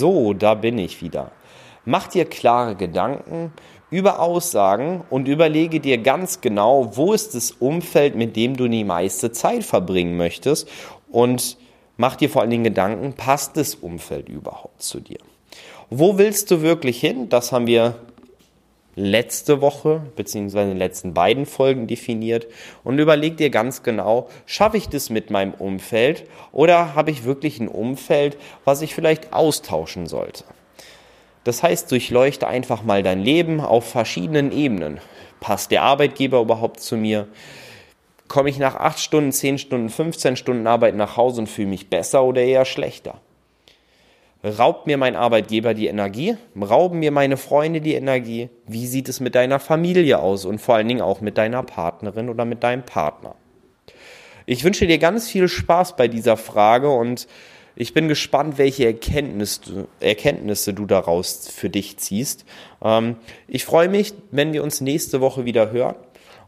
So, 0.00 0.32
da 0.32 0.54
bin 0.54 0.78
ich 0.78 1.02
wieder. 1.02 1.30
Mach 1.84 2.06
dir 2.06 2.24
klare 2.24 2.74
Gedanken 2.74 3.52
über 3.90 4.18
Aussagen 4.20 5.04
und 5.10 5.28
überlege 5.28 5.78
dir 5.78 5.98
ganz 5.98 6.40
genau, 6.40 6.96
wo 6.96 7.12
ist 7.12 7.34
das 7.34 7.50
Umfeld, 7.50 8.14
mit 8.14 8.34
dem 8.34 8.56
du 8.56 8.66
die 8.66 8.84
meiste 8.84 9.30
Zeit 9.30 9.62
verbringen 9.62 10.16
möchtest 10.16 10.66
und 11.10 11.58
mach 11.98 12.16
dir 12.16 12.30
vor 12.30 12.40
allen 12.40 12.50
Dingen 12.50 12.64
Gedanken, 12.64 13.12
passt 13.12 13.58
das 13.58 13.74
Umfeld 13.74 14.30
überhaupt 14.30 14.80
zu 14.80 15.00
dir? 15.00 15.18
Wo 15.90 16.16
willst 16.16 16.50
du 16.50 16.62
wirklich 16.62 16.98
hin? 16.98 17.28
Das 17.28 17.52
haben 17.52 17.66
wir 17.66 17.96
letzte 19.04 19.60
Woche 19.60 20.02
beziehungsweise 20.16 20.64
in 20.64 20.70
den 20.70 20.78
letzten 20.78 21.14
beiden 21.14 21.46
Folgen 21.46 21.86
definiert 21.86 22.46
und 22.84 22.98
überleg 22.98 23.36
dir 23.36 23.50
ganz 23.50 23.82
genau, 23.82 24.28
schaffe 24.46 24.76
ich 24.76 24.88
das 24.88 25.10
mit 25.10 25.30
meinem 25.30 25.54
Umfeld 25.54 26.24
oder 26.52 26.94
habe 26.94 27.10
ich 27.10 27.24
wirklich 27.24 27.60
ein 27.60 27.68
Umfeld, 27.68 28.36
was 28.64 28.82
ich 28.82 28.94
vielleicht 28.94 29.32
austauschen 29.32 30.06
sollte. 30.06 30.44
Das 31.44 31.62
heißt, 31.62 31.90
durchleuchte 31.90 32.46
einfach 32.46 32.82
mal 32.82 33.02
dein 33.02 33.20
Leben 33.20 33.60
auf 33.60 33.88
verschiedenen 33.88 34.52
Ebenen. 34.52 35.00
Passt 35.40 35.70
der 35.70 35.82
Arbeitgeber 35.82 36.40
überhaupt 36.40 36.80
zu 36.80 36.96
mir? 36.96 37.28
Komme 38.28 38.50
ich 38.50 38.58
nach 38.58 38.76
8 38.76 39.00
Stunden, 39.00 39.32
10 39.32 39.58
Stunden, 39.58 39.88
15 39.88 40.36
Stunden 40.36 40.66
Arbeit 40.66 40.94
nach 40.94 41.16
Hause 41.16 41.40
und 41.40 41.46
fühle 41.48 41.68
mich 41.68 41.88
besser 41.88 42.22
oder 42.24 42.42
eher 42.42 42.64
schlechter? 42.64 43.20
Raubt 44.42 44.86
mir 44.86 44.96
mein 44.96 45.16
Arbeitgeber 45.16 45.74
die 45.74 45.88
Energie? 45.88 46.36
Rauben 46.58 46.98
mir 46.98 47.10
meine 47.10 47.36
Freunde 47.36 47.82
die 47.82 47.94
Energie? 47.94 48.48
Wie 48.66 48.86
sieht 48.86 49.08
es 49.10 49.20
mit 49.20 49.34
deiner 49.34 49.60
Familie 49.60 50.18
aus 50.18 50.46
und 50.46 50.60
vor 50.60 50.76
allen 50.76 50.88
Dingen 50.88 51.02
auch 51.02 51.20
mit 51.20 51.36
deiner 51.36 51.62
Partnerin 51.62 52.30
oder 52.30 52.46
mit 52.46 52.62
deinem 52.62 52.82
Partner? 52.82 53.34
Ich 54.46 54.64
wünsche 54.64 54.86
dir 54.86 54.98
ganz 54.98 55.28
viel 55.28 55.46
Spaß 55.46 55.96
bei 55.96 56.08
dieser 56.08 56.38
Frage 56.38 56.88
und 56.90 57.28
ich 57.76 57.94
bin 57.94 58.08
gespannt, 58.08 58.56
welche 58.56 58.86
Erkenntnisse, 58.86 59.86
Erkenntnisse 60.00 60.74
du 60.74 60.86
daraus 60.86 61.48
für 61.48 61.70
dich 61.70 61.98
ziehst. 61.98 62.44
Ähm, 62.82 63.16
ich 63.46 63.64
freue 63.64 63.88
mich, 63.88 64.14
wenn 64.30 64.52
wir 64.52 64.62
uns 64.62 64.80
nächste 64.80 65.20
Woche 65.20 65.44
wieder 65.44 65.70
hören. 65.70 65.96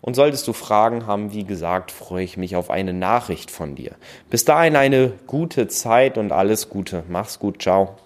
Und 0.02 0.14
solltest 0.14 0.46
du 0.48 0.52
Fragen 0.52 1.06
haben, 1.06 1.32
wie 1.32 1.44
gesagt, 1.44 1.92
freue 1.92 2.24
ich 2.24 2.36
mich 2.36 2.56
auf 2.56 2.70
eine 2.70 2.92
Nachricht 2.92 3.52
von 3.52 3.76
dir. 3.76 3.92
Bis 4.28 4.44
dahin 4.44 4.74
eine 4.76 5.12
gute 5.28 5.68
Zeit 5.68 6.18
und 6.18 6.32
alles 6.32 6.68
Gute. 6.68 7.04
Mach's 7.08 7.38
gut. 7.38 7.62
Ciao. 7.62 7.96